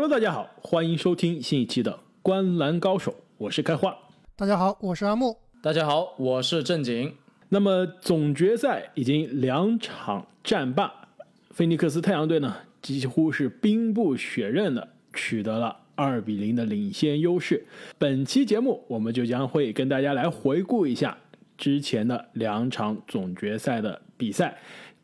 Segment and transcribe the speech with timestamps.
[0.00, 1.92] Hello，大家好，欢迎收听新一期的
[2.22, 3.94] 《观篮高手》，我是开花。
[4.34, 5.36] 大家好，我是阿木。
[5.62, 7.14] 大家好，我是正经。
[7.50, 10.90] 那么总决赛已经两场战罢，
[11.50, 17.66] 菲尼克斯太阳队呢几乎是兵不血刃的取得了二比零的领先优势。
[17.98, 21.14] 本期节目我们就将会跟大家来回顾一下
[21.58, 24.56] 之前的两场总决赛的比赛。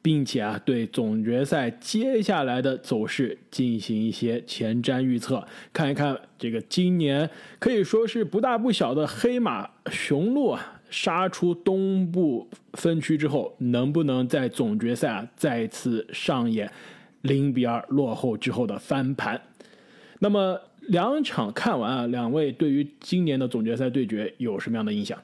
[0.07, 16.71] 并且啊，对总决赛接下来的走势进行一些前瞻预测，看一看这个今年可以说是不大不小的黑马雄鹿啊，杀出东部分区之后，能不能在总决赛啊再次上演
[17.23, 19.43] 零比二落后之后的翻盘？
[20.21, 25.21] 那么两场看完啊，两位对于今年的总决赛对决有什么样的印象？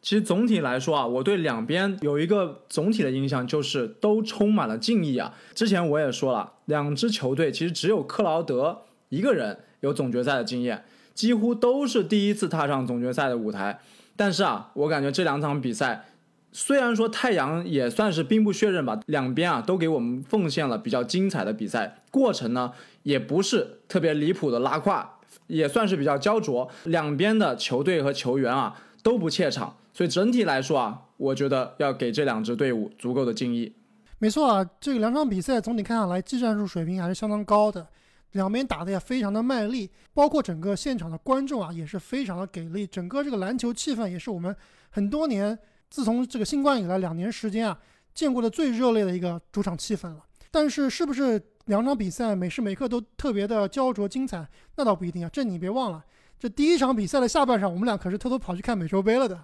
[0.00, 5.34] 其实总体来说啊，我对两边有一个总体的印象，就是都充满了敬意啊。
[5.54, 13.80] 之前我也说了，两支球队其实只有克劳德一个人有总决赛的经验，几乎都是第一次踏上总决赛的舞台。
[14.16, 16.06] 但是啊，我感觉这两场比赛，
[16.52, 25.18] 虽然说太阳也算是兵不血刃吧，两边啊都给我们奉献了比较精彩的比赛过程呢，也不是特别离谱的拉胯，
[25.48, 26.70] 也算是比较焦灼。
[26.84, 29.76] 两边的球队和球员啊都不怯场。
[29.98, 33.74] 所以整体来说啊，我觉得要给这两支队伍足够的敬意。
[34.20, 37.84] 没错啊，这两场比赛总体看下来，技战术水平还是相当高的，
[38.30, 44.54] 两边打的也非常的卖力，包括整个现场的观众啊也是非常的给力，整个这个篮球气氛也是我们
[44.90, 45.58] 很多年
[45.90, 47.76] 自从这个新冠以来两年时间啊
[48.14, 50.24] 见过的最热烈的一个主场气氛了。
[50.52, 54.48] 但是是不是两场比赛每时每刻都特别的焦灼精彩？
[54.76, 56.04] 那倒不一定啊，这你别忘了。
[56.40, 59.38] 这第一场比赛的下半场，我们俩可是偷偷跑去看美洲杯了的。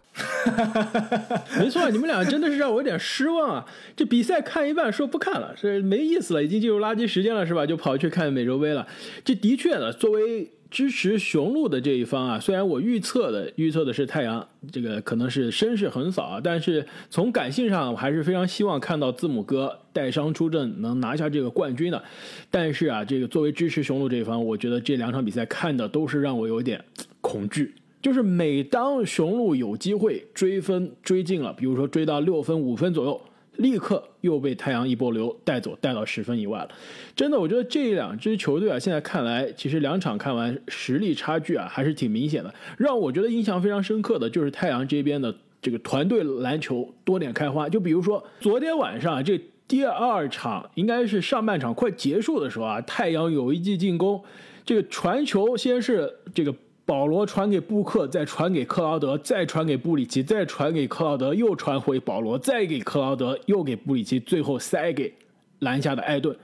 [1.59, 3.67] 没错，你们俩真的是让我有点失望啊！
[3.97, 7.67] 这比赛看一半说不看了，是没意思了，已经进入垃圾时间了，是吧？
[7.67, 8.87] 就跑去看美洲杯了。
[9.25, 10.51] 这的确呢，作为。
[10.75, 22.03] 支持雄鹿的这一方啊，虽然我预测的预测的是太阳，这个可能是声势横扫啊，但是从感性上，我还是非常希望看到字母哥带伤出阵，能拿下这个冠军的。
[22.51, 26.85] 但是啊，这个作为支持雄鹿这一方，我觉得这两场比赛看的都是让我有点
[27.21, 27.73] 恐惧。
[28.03, 33.21] 就是每当雄鹿有机会追分追进了，比如说追到六分五分左右。
[33.57, 36.69] 立刻又被太阳一波流带走，带到十分以外了。
[37.15, 42.53] 真的，我觉得这两支球队啊，现在看来，其实两场看完，实力差距啊还是挺明显的。
[42.77, 47.69] 让我觉得印象非常深刻的就是太阳这边的这个团队篮球多点开花。
[47.69, 54.23] 就比如说昨天晚上这第二场，应该是上半场快结束的时候啊，太阳有一记进攻，
[54.65, 56.55] 这个传球先是这个。
[56.87, 65.13] 保罗传给布克，再传给克劳德，再传给布里奇，再传给克劳德，又传回保罗，再给克劳德，又给布里奇，最后塞给
[65.61, 66.37] 篮下的艾顿。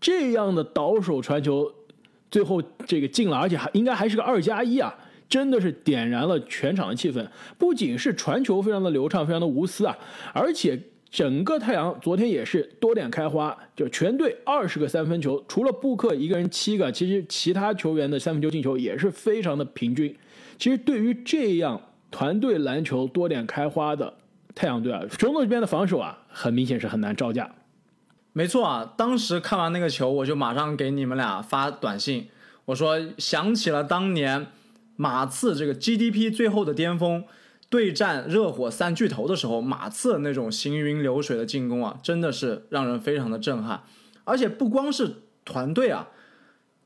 [0.00, 1.72] 这样的倒手传球，
[2.30, 4.94] 最后这个进了，而且还应该还是个二加一啊！
[5.28, 7.26] 真的是点燃了全场的气氛。
[7.56, 9.96] 不仅是传球非常的流畅，非常的无私啊，
[10.32, 10.78] 而且。
[11.14, 20.12] 整个太阳昨天也是多点开花，就全队二十个三分球，除了布克一个人七个，其实其他球员的三分球进球也是非常的平均。
[20.58, 21.80] 其实对于这样
[22.10, 24.12] 团队篮球多点开花的
[24.56, 27.48] 太阳队啊，雄鹿这边的防守啊，很明显是很难招架。
[28.32, 32.26] 没错啊，当时看完那个球，我就马上给你们俩发短信，
[32.64, 34.48] 我说想起了当年
[34.96, 37.22] 马刺这个 GDP 最后的巅峰。
[37.74, 43.82] 对战热火三巨头的时候，马刺那种行云流水的进攻啊，真的是让人非常的震撼。
[44.22, 46.10] 而且不光是团队啊，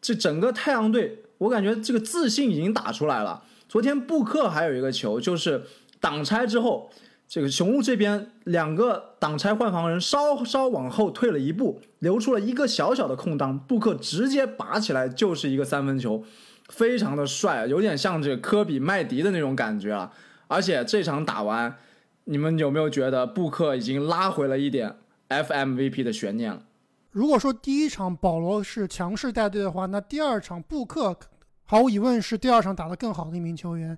[0.01, 3.45] 这整个太阳队，我感觉这个自信已经打出来了。
[3.69, 5.65] 昨天布克还有一个球，就是
[6.01, 6.91] 挡拆之后，
[7.29, 16.25] 这个雄鹿这边两个挡拆换防人稍稍往后退了一步，留出了一个小小的空档，布克直接拔起来就是一个三分球，
[16.71, 20.11] 非常的帅，有点像这个科比麦迪的那种感觉啊。
[20.49, 21.77] 而且这场打完，
[22.25, 24.97] 你们有没有觉得布克已经拉回了一点
[25.29, 26.65] FMVP 的悬念了？
[27.11, 31.17] 如果说第一场保罗是强势带队的话，那第二场布克
[31.65, 33.97] 毫无疑问是第二场打得更好的一名球员。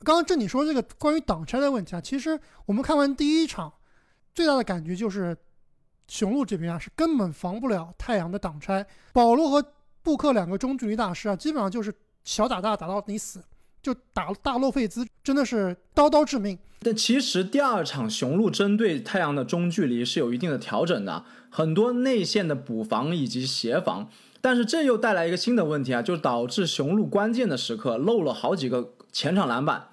[0.00, 3.72] 刚刚这你说这个关于挡拆的问题啊，其实我们看完第一场，
[4.34, 5.36] 最大的感觉就是
[6.08, 8.84] 雄鹿这边啊是根本防不了太阳的挡拆。
[9.12, 9.64] 保罗和
[10.02, 13.42] 布克两个中距离大师啊，基本上就是小打大打到你死。
[13.82, 16.58] 就打大洛费兹，真的是刀刀致命。
[16.80, 24.10] 但其实第二场雄鹿针对太阳的中距离是有一定的调整的，很多内线的补防以及协防。
[24.42, 29.88] 但是这又带来一个新的问题啊，就导致雄鹿关键的时刻漏了好几个前场篮板。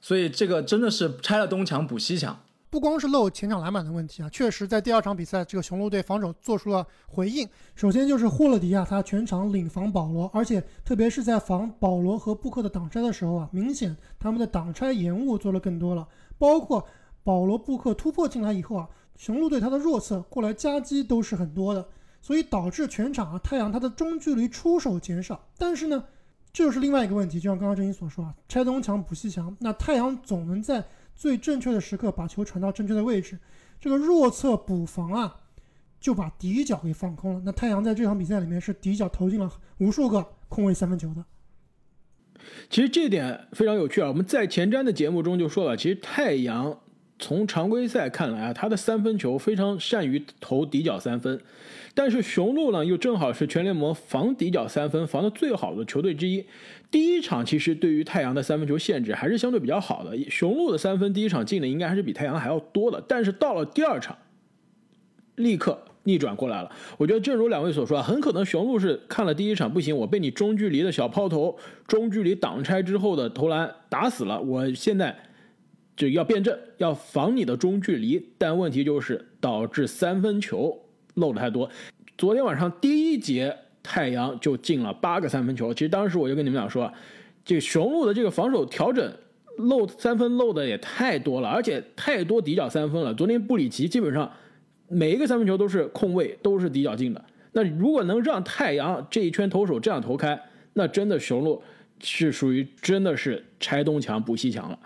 [0.00, 2.40] 所以这个真的是拆了东墙补西墙。
[2.76, 7.48] 不光是漏前场篮板的问题啊，确实在第二场比赛，这个雄鹿队防守做出了回应。
[7.74, 16.06] 首先就是霍勒迪啊，他全场领防保罗，而且特别是在防保罗和布克的挡拆的时候啊，明显他们的挡拆延误做了更多了。
[16.36, 16.86] 包括
[17.24, 18.86] 保罗、布克突破进来以后啊，
[19.16, 21.88] 雄鹿队他的弱侧过来夹击都是很多的，
[22.20, 25.48] 所以导致全场啊太阳他的中距离出手减少。
[25.56, 26.04] 但是呢，
[26.52, 30.84] 这就是另外一个问题，就像刚刚郑鑫所说啊，拆东墙补西墙，那太阳总能在
[31.16, 33.38] 最正确的时刻把球传到正确的位置，
[33.80, 35.40] 这个弱侧补防啊，
[35.98, 37.42] 就把底角给放空了。
[37.44, 41.24] 那太阳在这场比赛里面是底角投进了无数个空位三分球的。
[42.68, 44.08] 其实这点非常有趣啊！
[44.08, 46.78] 我们在前瞻的节目中就说了，其实太阳
[47.18, 51.40] 从常规赛看来啊，他的三分球非常善于投底角三分，
[51.94, 56.44] 但是雄鹿呢又正好是全联盟防底角三分防的最好的球队之一。
[56.90, 64.16] 第一场其实对于太阳的三分球限制还是相对比较好的，雄鹿的三分第一场进的应该还是比太阳还要多的，但是到了第二场，
[65.36, 65.82] 立刻。
[66.08, 71.58] 逆转过来了，我觉得正如两位所说啊，很可能雄鹿是看了第一场不行，我被你中距离的小抛投、
[71.88, 75.18] 中距离挡拆之后的投篮打死了，我现在
[75.96, 80.78] 就要变阵，要防你的中距离，但问题就是导致三分球
[81.14, 81.70] 漏的太多。
[82.18, 86.92] 昨天晚上第一节太阳就进了八个三分球，其实当时我就跟你们俩说，
[87.44, 89.12] 这雄鹿的这个防守调整
[89.58, 93.14] 漏三分漏的也太多了，而且太多底角三分了。
[93.14, 94.30] 昨天布里奇基本上。
[94.88, 97.24] 每一个三分球都是空位，都是底角进的。
[97.50, 100.40] 那如果能让太阳这一圈投手这样投开，
[100.74, 101.60] 那真的雄鹿
[101.98, 104.78] 是属于真的是拆东墙补西墙了。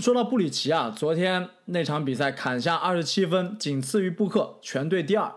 [0.00, 5.32] 说到布里奇啊，昨天那场比赛砍下二十七分，仅次于布克，全队第二。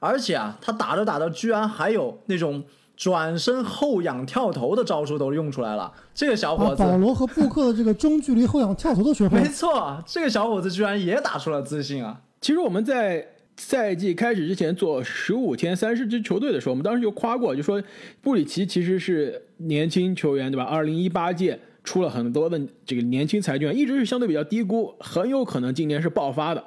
[0.00, 2.62] 而且啊，他打着打着居然还有那种
[2.96, 5.92] 转身后仰跳投的招数都用出来了。
[6.14, 9.42] 这个小伙子，保罗和布克的这个中距离后仰跳投都学会了。
[9.44, 12.20] 没错，这个小伙子居然也打出了自信啊。
[12.40, 13.26] 其实我们在
[13.56, 17.82] 赛季开始之前做十五天三十支球队的时候，我们当时就夸过，就说
[18.20, 20.64] 布里奇其实是年轻球员，对吧？
[20.64, 26.64] 二零一八届出了很多的这个年轻才俊，一直是相对比较低估，很有可能今年是爆发的。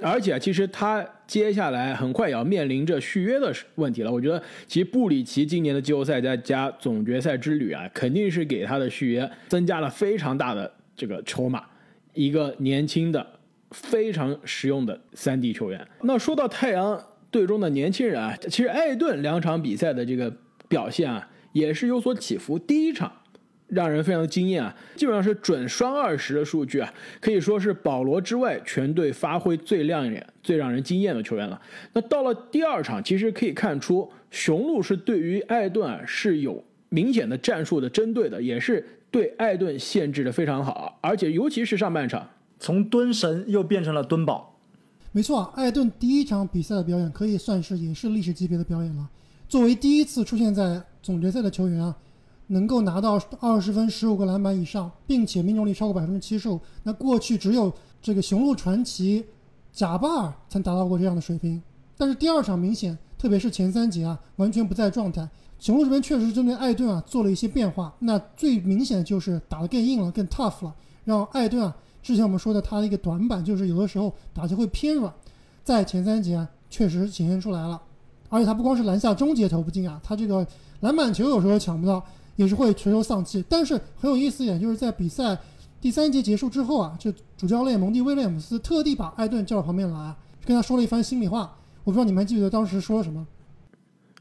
[0.00, 4.10] 而且其实他接下来很快也要面临着续约的问题了。
[4.10, 11.64] 我觉得其实布里奇今年的季后赛再加总决赛之旅啊，肯定是给他的续约增加了非常大的这个筹码，
[12.14, 13.26] 一个年轻的。
[13.72, 15.86] 非常实用的三 D 球员。
[16.00, 16.98] 那说到太阳
[17.30, 20.34] 队中的年轻人啊，其实艾顿两场比赛的这个
[20.68, 22.58] 表现啊，也是有所起伏。
[22.58, 23.12] 第一场
[23.68, 31.60] 让人非常的惊艳啊，基本上是准双二十的数据啊，可以说是保罗之外全队发挥最亮眼、最让人惊艳的球员了。
[31.92, 42.28] 那到了第二场，其实可以看出雄鹿是对于艾顿啊是有明显的战术的针对的，也是对艾顿限制的非常好，而且尤其是上半场。
[42.60, 44.58] 从蹲神又变成了蹲宝，
[45.12, 49.08] 没错啊，艾顿第一场比赛的表演可以算是也是历史级别的表演了。
[49.48, 51.96] 作为第一次出现在总决赛的球员啊，
[52.48, 57.72] 能够拿到二十分、十五个篮板以上，并且命中率超过百分之七十五，那过去只有
[58.02, 59.24] 这个雄鹿传奇
[59.72, 61.62] 贾巴尔曾达到过这样的水平。
[61.96, 65.28] 但是第二场明显，特别是前三节啊，完全不在状态。
[65.58, 70.74] 雄鹿这边确实针对艾顿啊做了一些变化，那最明显的就是打得更硬了、更 tough 了，
[71.04, 71.76] 让艾顿啊。
[72.00, 75.12] 之前我们说的他的一个短板就是有的时候打球会偏软，
[75.64, 77.82] 在前三节啊确实显现出来了，
[78.28, 80.46] 而且他不光是篮下终结投不进啊，他这个
[80.80, 82.02] 篮板球有时候抢不到，
[82.38, 83.44] 也是会垂头丧气。
[83.48, 85.36] 但是很有意思一点，就是在比赛
[85.80, 90.14] 第三节结束之后啊，这主教练蒙蒂威廉姆斯特地把艾顿叫到旁边来，
[90.46, 91.56] 跟他说了一番心里话。
[91.84, 93.26] 我不知道你们还记不记得当时说了什么？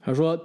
[0.02, 0.40] 他说：“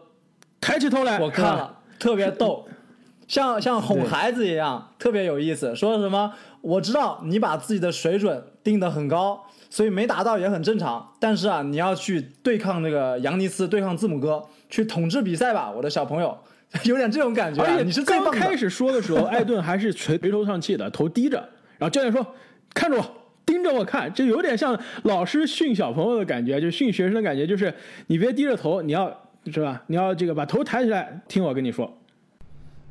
[0.60, 2.66] 抬起头来。”我看了，特别逗。
[3.28, 5.74] 像像哄孩子一样，特别有意思。
[5.74, 6.32] 说什么？
[6.60, 11.12] 我知道你把自己的水准定得很高，所以没达到也很正常。
[11.18, 16.36] 但是啊，你要去对抗那个扬尼斯，对抗字母哥，去统治比赛吧，我的小朋友，
[16.84, 17.62] 有点这种感觉。
[17.62, 21.36] 而且你是刚开始说的时候，艾顿还是垂垂头丧气的，头低着。
[21.78, 22.26] 然后教练说
[22.72, 23.04] ：“看着我，
[23.44, 27.74] 盯着我看。”就有点像老师训小朋友的感觉，就训学生的感觉，就是
[28.06, 29.12] 你别低着头，你要
[29.46, 29.82] 是吧？
[29.88, 31.92] 你要这个把头抬起来，听我跟你说。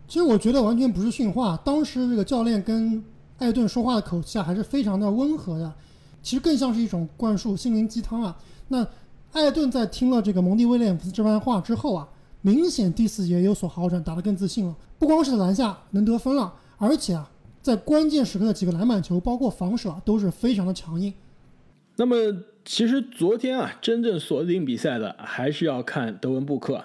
[0.08, 3.02] 其实我觉得完全不是训话，当时这个教练跟
[3.38, 5.74] 艾顿说话的口气啊，还是非常的温和的，
[6.22, 8.38] 其实更像是一种灌输心灵鸡汤啊。
[8.68, 8.86] 那
[9.32, 12.06] 艾顿在听了这个蒙蒂威廉姆斯这番话之后啊，
[12.42, 14.76] 明显第四节有所好转，打得更自信了。
[14.98, 17.30] 不光是篮下能得分了，而且啊，
[17.62, 21.14] 在关键时刻的几个篮板球，包括防守啊，都是非常的强硬。
[21.98, 22.16] 那么
[22.66, 26.84] 其实昨天啊，真正锁定比赛的还是要看德文布克。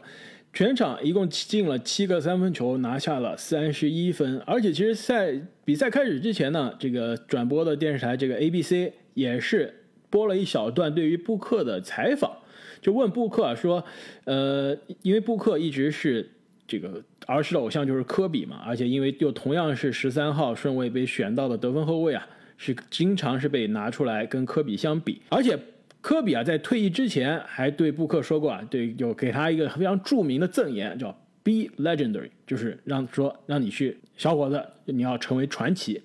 [0.53, 4.39] 全场一共进了七个三分球，拿下了三十一分。
[4.47, 12.39] 而且其实赛比赛开始之前呢，这个转播的电视台这个 ABC 也是播了一小段对于布克的采访，
[12.81, 13.83] 就问布克说，
[14.25, 16.29] 呃，因为布克一直是
[16.67, 25.59] 这个儿时的偶像就是科比嘛，而且因为又同样是十三号顺位被选到的得分后卫啊，是经常是被拿出来跟科比相比，而且。
[26.03, 31.11] 科比啊，在退役之前还对布克说过啊，对，有给他一个非常著名的赠言，叫
[31.43, 36.01] “Be legendary”，就是让说让你去，小伙子，你要成为传奇。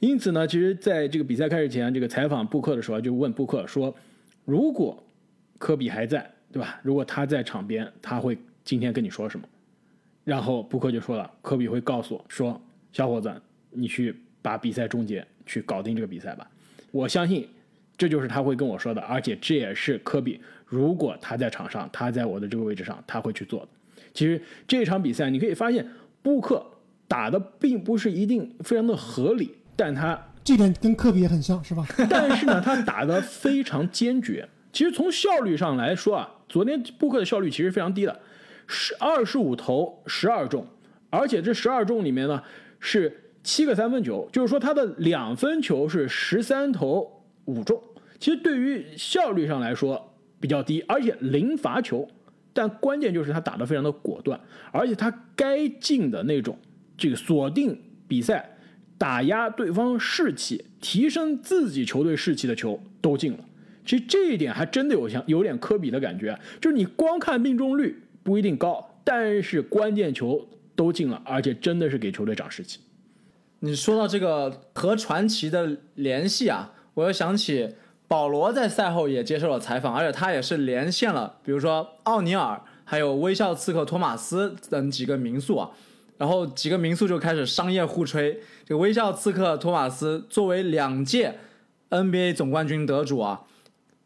[0.00, 3.94] 因此呢，其实在这个比赛开始前，这个采访布克的时候，就问布克说，
[4.44, 5.02] 如果
[5.62, 6.80] 科比还在，对吧？
[6.82, 9.46] 如果他在场边，他会今天跟你说什么？
[10.24, 13.32] 然后布克就说了，科比会告诉我说，小伙子，
[13.70, 16.50] 你去把比赛终结，去搞定这个比赛吧。
[16.90, 17.48] 我相信。
[17.98, 23.68] 这就是他会跟我说的，而且这也是科比，如果他在场上，他在我的这个位置上，他会去做的。
[24.12, 25.86] 其实这场比赛你可以发现，
[26.20, 26.66] 布克
[27.06, 31.86] 打的并不是一定非常的合理，但他这点跟科比也很像是吧？
[32.10, 34.48] 但是呢，他打的非常坚决。
[34.72, 38.20] 其实从效率上来说啊，昨天布克的效率其实非常低的，
[38.66, 40.66] 十二十五投十二中，
[41.10, 42.42] 而且这十二中里面呢
[42.80, 47.80] 是七个三分球，就是说他的两分球是十三投五中。
[48.18, 52.08] 其实对于效率上来说比较低，而且零罚球，
[52.52, 56.56] 但关键就是他打得非常的果断，而且他该进的那种
[56.96, 58.56] 这个锁定比赛、
[58.96, 63.38] 打压对方士气、提升自己球队士气的球都进了。
[63.84, 72.80] 其实这一点还真的有像有点科比的感觉，就是你光看命中率不一定高，但是关键球都进了，而且真的是给球队涨士气。
[73.60, 77.74] 你说到这个和传奇的联系啊，我又想起。
[78.08, 85.70] 保罗在赛后也接受了采访，而且他也是连线了，比如说奥尼尔，还有微笑刺客托马斯等几个名宿啊，
[86.18, 88.38] 然后几个名宿就开始商业互吹。
[88.66, 91.38] 这个微笑刺客托马斯作为两届
[91.88, 93.44] NBA 总冠军得主啊，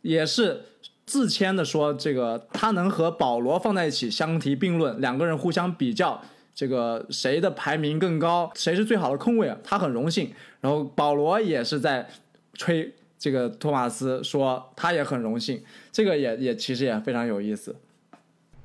[0.06, 0.62] 也是
[1.04, 6.22] 自谦的说，这个他能和保罗放在一起相提并论，两个人互相比较，
[6.54, 10.30] 这个谁的排名更高，谁是最好的控卫啊，他很荣幸。
[10.60, 12.08] 然后保罗也是在
[12.54, 12.94] 吹。
[13.18, 15.60] 这个托马斯说他也很荣幸，
[15.90, 17.74] 这个也也其实也非常有意思。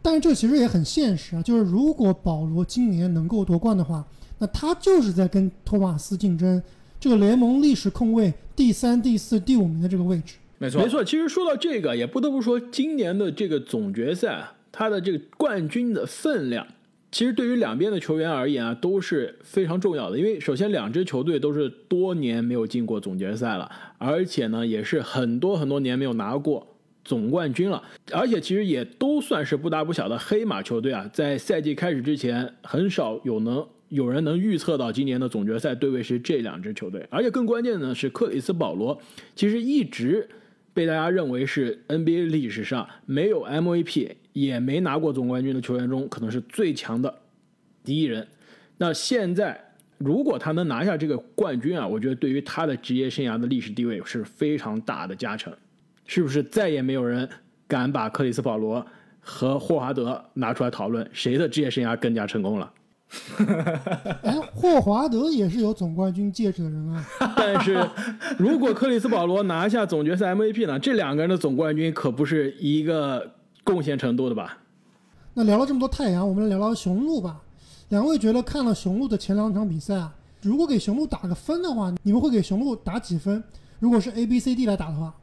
[0.01, 4.05] 但是这其实也很现实啊，就是如果保罗今年能够夺冠的话，
[4.39, 6.62] 那他就是在跟托马斯竞争
[7.00, 10.36] 这个联盟历史控卫第三、第四、第五名的这个位置。
[10.61, 11.03] 没错，没错。
[11.03, 16.67] 其实说到这个，也不得不说今年的这个总决赛，它的这个冠军的分量。
[17.11, 20.17] 其实对于两边的球员而言啊，都是非常重要的。
[20.19, 26.67] 因为首先两支球队都是多年没有进过总决赛了，而且呢也是很多很多年没有拿过
[27.03, 27.81] 总冠军了。
[28.11, 31.09] 而且其实也都算是不大不小的黑马球队啊。
[31.11, 37.07] 在赛季开始之前，很少有能有人能预测到今年的总决赛对位是这两支球队。
[37.09, 39.01] 而且更关键的呢是克里斯保罗，
[39.35, 40.29] 其实一直
[40.73, 44.15] 被大家认为是 NBA 历史上没有 MVP。
[44.33, 47.13] 也没拿过总冠军的球员中，可能是最强的
[47.83, 48.25] 第一人。
[48.77, 49.61] 那现在，
[49.97, 55.53] 如果他能拿下这个冠军啊，我觉得对于他的职业生涯的历史地位是非常大的加成。
[56.05, 57.27] 是不是再也没有人
[57.67, 58.87] 敢把克里斯保罗
[59.19, 62.71] 和霍华德拿出来讨论谁的职业生涯更加成功了？
[64.23, 67.05] 哎，霍华德也是有总冠军戒指的人啊。
[67.35, 67.85] 但是，
[68.37, 70.79] 如果克里斯保罗拿下总决赛 MVP 呢？
[70.79, 73.31] 这两个人的总冠军可不是一个。
[73.63, 74.57] 贡献程度的吧。
[75.35, 77.39] 那聊了这么多太阳，我们来聊聊雄鹿吧。
[77.89, 83.41] 两位觉得看了雄鹿的前两场比赛啊，如果给雄鹿打个分的话，你们会给雄鹿打几分？
[83.77, 85.13] 如果是 A、B、C、D 来打的话，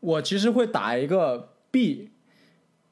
[0.00, 2.10] 我其实会打一个 B。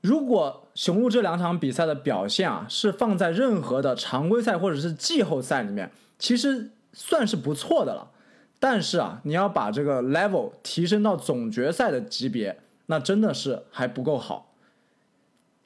[0.07, 8.13] 如果雄鹿这两场比赛的表现啊，是放在任何的常规赛或者是季后赛里面，其实算是不错的了。
[8.61, 14.55] 但是啊，你要把这个 level 提升到总决赛的级别，那真的是还不够好。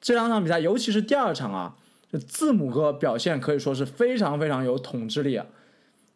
[0.01, 1.75] 这两场比赛，尤其是第二场啊，
[2.27, 5.45] 字母哥表现可以说是非常非常有统治力啊。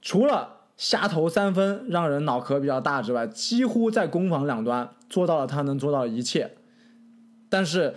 [0.01, 6.55] 除了瞎投三分让人脑壳比较大之外，几乎在攻防两端做到了他能做到的一切。
[7.47, 7.93] 但是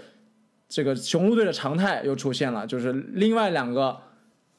[0.68, 3.96] 这个雄鹿队的常态又出现了，就是另外两个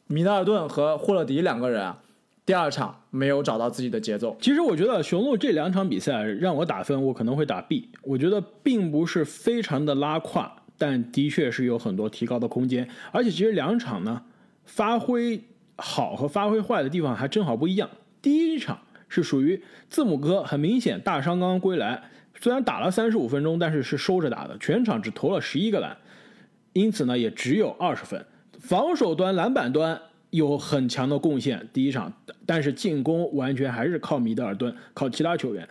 [0.07, 1.99] 米德尔顿和霍勒迪两个人啊，
[2.45, 4.35] 第二场没有找到自己的节奏。
[4.41, 7.89] 其实我觉得雄鹿这两场比赛让我打分，我可能会打 B。
[8.01, 10.55] 我觉得并不是非常的拉胯。
[10.81, 14.23] 但的确是有很多提高的空间，而且其实两场呢，
[14.63, 15.43] 发挥
[15.75, 17.89] 好和发挥坏的地方还正好不一样。
[18.21, 22.01] 第一场是属于字母哥很明显大伤刚刚归来，
[22.41, 25.95] 虽然打了三十五分钟，但是是收着打的，全场只投了十一个篮。
[26.73, 28.25] 因此呢也只有二十分。
[28.59, 32.13] 防守端、篮板端有很强的贡献，第一场，
[32.45, 35.67] 但是进攻完全还是靠米德尔顿，靠其他球员。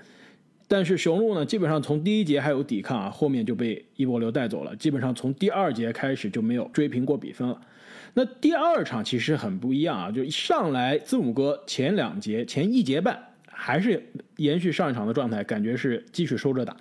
[0.66, 4.76] 但是雄鹿呢，基本上从第一节还有抵抗啊，后面就被伊波流带走了。
[4.76, 7.58] 基本上从第二节开始就没有追平过比分了。
[8.14, 13.18] 那第二场其实很不一样啊，就一上来字母哥前两节前一节半
[13.60, 14.00] 还是
[14.36, 16.76] 延续上一场的状态，感觉是继续收着打，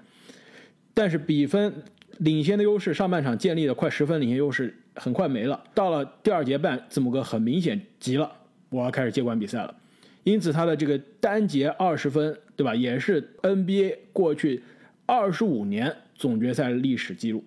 [0.93, 1.73] 但是比分
[2.19, 5.59] 领先的优势，上半场建立的快十分领先优势很快没了。
[5.73, 8.31] 到了第二节半，字母哥很明显急了，
[8.69, 9.75] 我要开始接管比赛了。
[10.23, 12.75] 因此他的这个单节二十分，对吧？
[12.75, 14.61] 也是 NBA 过去
[15.07, 17.43] 二十五年总决赛历史记录。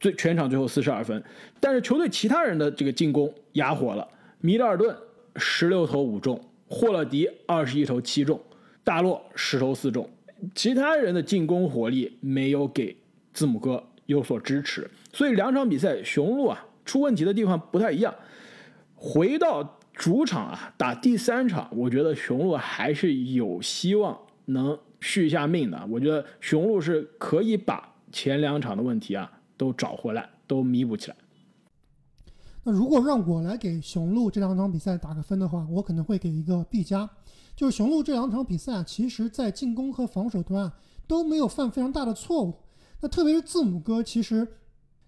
[0.00, 1.22] 最全场最后四十二分，
[1.60, 4.08] 但是球队其他人的这个进攻哑火了。
[4.40, 4.96] 米德尔顿
[5.36, 8.40] 十六投五中，霍勒迪二十一投七中，
[8.82, 10.08] 大洛十投四中，
[10.54, 12.96] 其他人的进攻火力没有给
[13.34, 18.14] 字母哥有所支持，所以两场比赛雄鹿啊出问题的地方不太一样。
[18.94, 25.84] 回到主场啊打第三场，我觉得雄鹿还是有希望能续下命的。
[25.90, 29.30] 我觉得雄鹿是可以把前两场的问题啊。
[29.60, 31.16] 都找回来，都弥补起来。
[32.62, 37.08] 那如果让我来给雄鹿这两场比赛打个分的话，我可能会给一个 B 加。
[37.56, 40.70] 就是雄鹿这两场比赛啊，其实在进攻和防守端
[41.06, 42.54] 都没有犯非常大的错误。
[43.00, 44.46] 那特别是字母哥，其实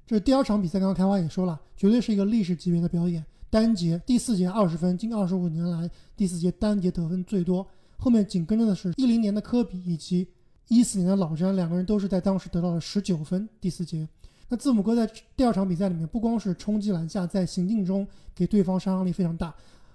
[0.07, 3.25] 这第二场比赛刚刚开花也说了，绝对是一个历史级别的表演。
[3.51, 7.67] 单节第四节二十分，近二十五年来第四节单节得分最多。
[7.99, 10.27] 后面紧跟着的是一零年的科比以及
[10.69, 13.47] 一四年的老詹，两个人都是在当时得到了十九分。
[13.61, 14.09] 第四节。
[14.53, 19.55] 那字母哥在第二场比赛里面，不光是冲击篮下，在行进中给对方杀伤力非常大，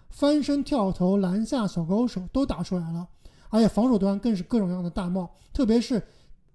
[0.09, 3.07] 翻身跳投、篮下小高手都打出来了，
[3.49, 6.01] 而且防守端更是各种各样的大帽，特别是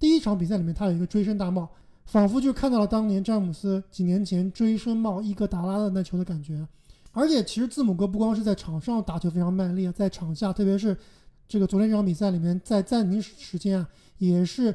[0.00, 1.70] 第一场比赛里面，他有一个追身大帽，
[2.04, 6.66] 仿佛就看到了当年詹姆斯几年前追身帽伊戈达拉的那球的感觉。
[7.12, 10.98] 而且其实字母哥不光是在场上打球非常卖力，在场下，特别是
[11.46, 14.74] 这个昨天这场比赛里面，在暂停时间啊，也是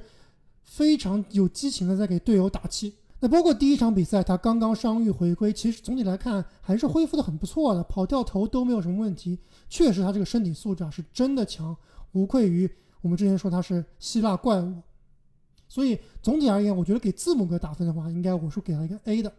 [0.63, 2.93] 非常有激情的在给队友打气。
[3.19, 9.39] 那包括第一场比赛，他刚刚伤愈回归，其实总体来看还是恢复的很不错的，跑掉头都没有什么问题。
[9.67, 11.75] 确实，他这个身体素质啊是真的强，
[12.11, 12.69] 无愧于
[13.01, 14.75] 我们之前说他是希腊怪物。
[15.67, 19.33] 所以总体而言，我觉得给字母哥打分的话，应该我是给了一个 A 的。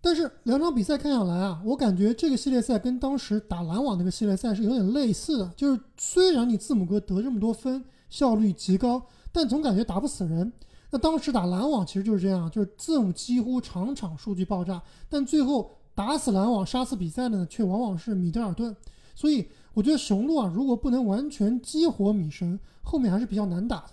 [0.00, 10.50] 但是两场比赛看下来啊，我感觉这个系列赛跟当时打篮网那个系列赛是有点类似的，就是虽然你字母哥得这么多分，效率极高，但总感觉打不死人。
[10.94, 18.76] 那当时打篮网其实就是这样，就是字母几乎场场数据爆炸，但最后打死篮网、杀死比赛的呢，却往往是米德尔顿。
[19.14, 23.92] 所以我觉得雄鹿啊，如果不能完全激活米神，后面还是比较难打的。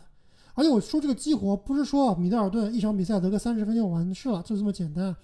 [0.56, 5.16] 而且我说这个激活，不是说米德尔顿一场比赛得个三十分就完事了，就这么简单。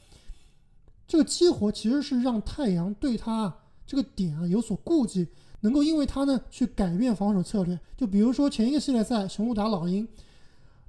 [1.05, 3.53] 这个激活其实是让太阳对他
[3.85, 5.27] 这个点啊有所顾忌，
[5.59, 7.77] 能够因为他呢去改变防守策略。
[7.97, 10.07] 就比如说前一个系列赛雄鹿打老鹰。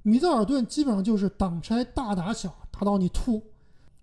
[0.07, 3.43] 米德尔顿基本上就是挡拆大打小，打到你吐，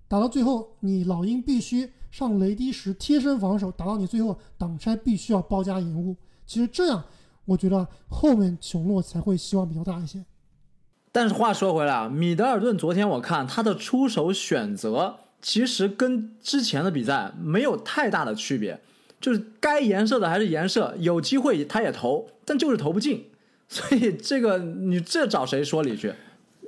[0.06, 6.14] 打到最后你老鹰必须上雷迪什贴身防守，打到你最后挡拆必须要包夹延误。
[6.44, 7.02] 其实这样，
[7.46, 10.22] 我觉得后面雄鹿才会希望比较大一些。
[11.10, 18.78] 但是话说回来啊，米德尔顿昨天我看他的出手选择其实跟之前的比赛没有太大的区别，
[19.22, 23.30] 就是该颜色的还是颜色，有机会他也投，但就是投不进。
[23.68, 26.12] 所以这个你这找谁说理去？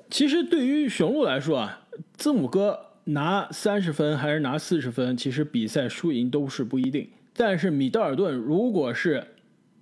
[0.08, 1.80] 其实对于雄鹿来说啊，
[2.14, 7.08] 字母哥拿三十分还是拿四十分，其实比赛输赢都是不一定。
[7.34, 9.24] 但是米德尔顿如果是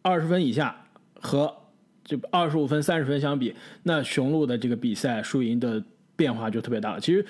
[0.03, 0.87] 二十分以下
[1.21, 1.55] 和
[2.05, 5.83] 这二十五分、三十分相比，那雄鹿的这个比赛输赢的
[6.17, 7.01] 变化就特别大了。
[7.01, 7.25] 其实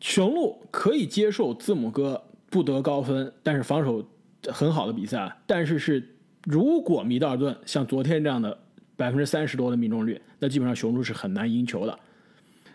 [0.00, 4.04] 雄鹿可以接受字母哥不得高分，但是防守
[4.48, 5.36] 很好的比赛。
[5.46, 8.56] 但是是如果米德尔顿像昨天这样的。
[9.00, 11.98] 百分之三十多的命中率，那基本上雄鹿是很难赢球的。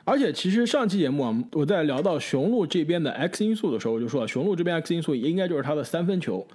[0.04, 6.48] 而且，其实上期节目啊，我在聊到雄鹿这边的 X 因素的时候，我就说，雄鹿这边 X 因素应该就是他的三分球。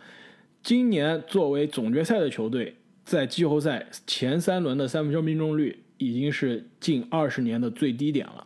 [0.61, 8.45] 今年作为总决赛的球队，在季后赛前三轮的三分球命中率已经是近二十年的最低点了。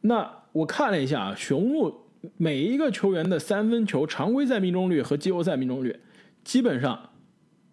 [0.00, 1.94] 那我看了一下啊，雄鹿
[2.36, 5.96] 每一个球员的三分球常规赛命中率和季后赛命中率，
[6.42, 7.09] 基本上。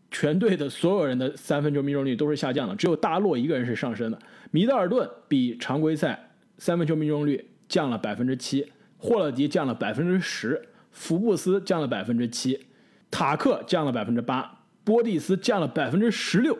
[0.10, 4.18] 全队的所有人的三分球命中率都是下降的，只有大洛一个人是上升的。
[4.52, 12.68] 米德尔顿比常规赛三分球命中率降了百分之七，霍勒迪降了百分之十，福布斯降了百分之七，
[13.12, 16.58] 塔克降了百分之八，波蒂斯降了百分之十六。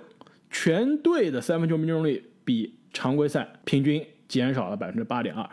[0.50, 5.50] 全队的三分球命中率比常规赛平均减少了百分之八点二。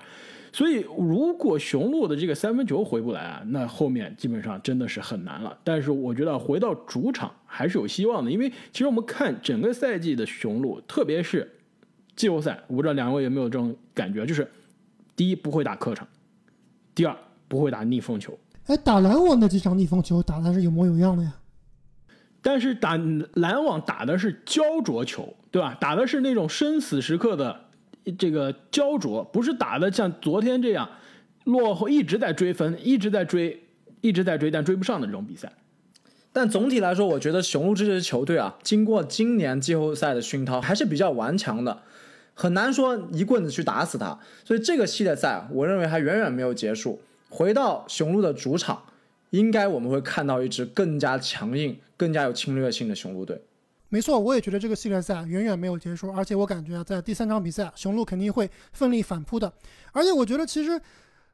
[0.55, 5.59] 所以如果雄鹿的这个三分球回不来啊，那后面基本上真的是很难了。
[5.64, 11.51] 但是我觉得回到主场还是有希望的，因为其实我们看整个赛季的雄鹿，特别是
[12.14, 14.49] 季后赛，我不知道两位有没有这种感觉，就是
[15.17, 16.07] 第一不会打客场，
[16.95, 17.17] 第二
[17.49, 18.38] 不会打逆风球。
[18.67, 21.35] 哎，打篮网的这场逆风球打的是有模有样的呀。
[22.40, 22.97] 但是打
[23.33, 25.77] 篮网打的是焦灼球，对吧？
[25.81, 27.63] 打的是那种生死时刻的
[28.12, 30.88] 这个焦灼，不是打的像昨天这样
[31.45, 33.62] 落后一直在追分，一直在追，
[34.01, 35.53] 一直在追，但追不上的这种比赛。
[36.33, 41.83] 但总体来说，我觉得雄鹿这支球队啊，经过今年季后赛的熏陶，还是比较顽强的，
[42.35, 44.19] 很难说一棍子去打死他。
[44.45, 47.01] 所以这个系列赛，我认为还远远没有结束。
[47.29, 48.83] 回到雄鹿的主场，
[49.31, 53.40] 应该我们会看到一支更加强硬、更加有侵略性的雄鹿队。
[53.94, 59.52] 没错，我也觉得这个系列赛远远没有结束，而且我感觉啊，在第三场比赛，雄鹿肯定会奋力反扑的。
[59.92, 60.83] 而且我觉得，其实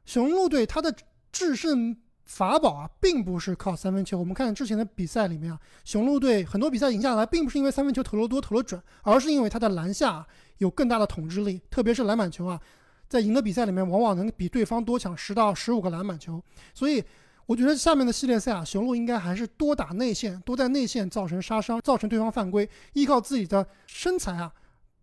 [0.05, 0.95] 雄鹿队他的
[1.31, 4.19] 制胜法宝啊，并不是靠三分球。
[4.19, 10.23] 我们看之前的比赛里面啊，雄鹿队很多比赛赢下来，并不是因为三分球投得多、投得准，而是因为他的篮下
[10.59, 12.61] 有更大的统治力，特别是篮板球啊，
[13.09, 16.39] 在赢的比赛里面，往往能比对方多抢十到十五个篮板球。
[16.75, 17.03] 所以，
[17.51, 24.49] 我觉得下面的系列赛啊，雄鹿应该还是多打内线，多在内线造成杀伤，造成对方犯规，依靠自己的身材啊，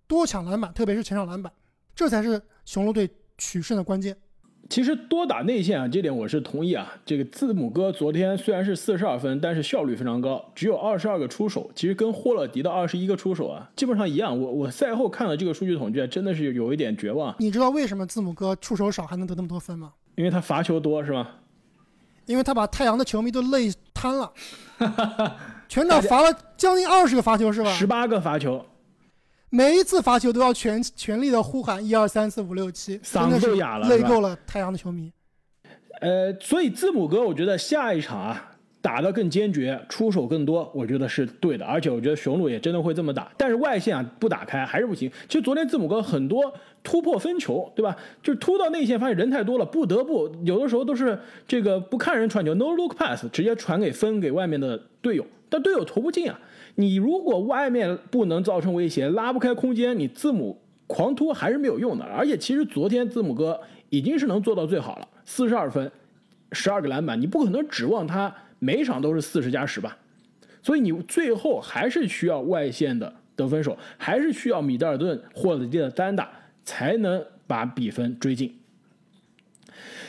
[0.07, 1.53] 多抢篮板，特别是前场篮板，
[1.95, 3.07] 这才是雄鹿队
[3.37, 4.17] 取胜的关键。
[4.71, 6.91] 其实多打内线啊，这点我是同意啊。
[7.05, 14.41] 这个字母哥昨天虽然是四十二分，但是效率非常高，只有二十二个出手，其实跟霍勒迪的二十一个出手啊，基本上一样。
[14.41, 19.93] 我我赛后看了这个数据统计，真的是有一点绝望，你知道为什么字母哥出手少还能得那么多分吗？
[20.15, 21.41] 因为他罚球多是吧？
[22.29, 24.31] 因为他把太阳的球迷都累瘫了，
[25.67, 27.73] 全场罚了将近二十个罚球是吧？
[27.73, 28.65] 十八个罚球，
[29.49, 35.11] 每一次罚球都要全全力的呼喊一二三四五六七，嗓子都哑了，累够了太阳的球迷。
[36.03, 38.48] 呃，所以字母哥，我觉得下一场啊
[38.81, 41.65] 打得更坚决，出手更多，我觉得是对的。
[41.65, 45.11] 而且我觉得雄鹿也真的会这么打，但是外线啊不打开还是不行。
[45.29, 47.97] 其实昨天字母哥很多突破分球，对吧？
[48.23, 56.39] 就突到内线，发现人太多了，不得不有的时候都是这个不看人传球，no look pass，直接传给分给外面的队友，但队友投不进啊。
[56.77, 62.05] 你如果外面不能造成威胁，拉不开空间，你字母狂突还是没有用的。
[62.05, 63.61] 而且其实昨天字母哥
[63.91, 65.91] 已经是能做到最好了，四十二分，
[66.53, 69.97] 十二个篮板，你不可能指望他每场都是四十加十吧？
[70.63, 76.31] 所以你最后还是需要外线的得分手，还是需要米德尔顿或者蒂的单打，
[76.65, 78.55] 才能把比分追进。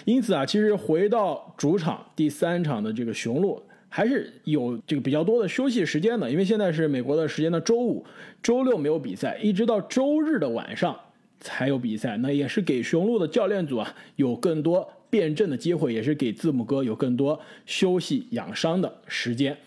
[0.05, 8.03] 因此啊，其实回到主场第三场的这个雄鹿，还是有这个比较多的休息时间的，因为现在是美国的时间的周五、
[8.41, 10.99] 周六没有比赛，一直到周日的晚上
[11.39, 12.17] 才有比赛。
[12.17, 19.57] 那也是给雄鹿的教练组啊有更多辩证的机会，也是给字母哥有更多休息养伤的时间。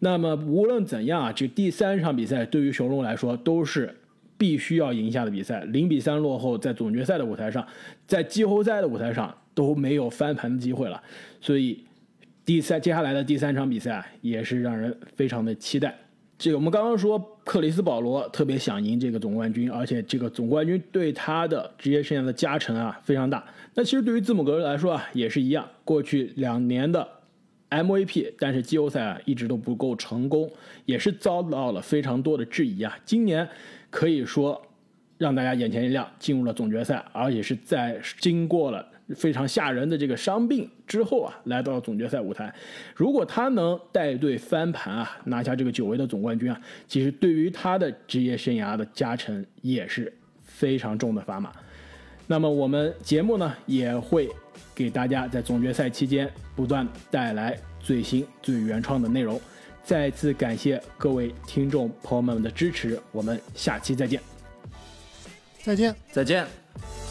[0.00, 3.94] 那么无论怎样啊，这第三场比赛对于雄鹿来说都是
[4.36, 5.64] 必须要赢下的比赛。
[5.64, 7.66] 零比三落后，在总决赛的舞台上，
[8.06, 11.02] 在季后赛的舞台上都没有翻盘的机会了。
[11.40, 11.84] 所以
[12.44, 15.96] 第三接下来的第三场比赛啊，也是让人非常的期待。
[16.36, 23.44] 这个我们刚刚说克里斯保罗特别想赢这个总冠军，而且这个总冠军对他的职业生涯的加成啊非常大。
[23.74, 27.06] 那其实对于字母哥来说啊也是一样，过去两年的
[27.70, 30.50] MVP，但是季后赛啊一直都不够成功，
[30.86, 32.96] 也是遭到了非常多的质疑啊。
[33.04, 33.46] 今年
[33.90, 34.60] 可以说
[35.18, 42.54] 让大家眼前一亮，进入了总决赛，而且是在经过了非常吓人的这个伤病之后啊，来到总决赛舞台。
[42.94, 50.12] 如果他能带队翻盘啊，拿下这个久违的总冠军啊，其实对于他的职业生涯的加成也是
[50.42, 51.52] 非常重的砝码。
[52.26, 54.30] 那么我们节目呢也会
[54.74, 59.38] 给大家在总决赛期间不断带来最新最原创的内容。
[59.82, 64.18] 再次感谢各位听众朋友们的支持，我们下期再见。
[65.62, 65.94] 再见。
[66.10, 67.03] 再见。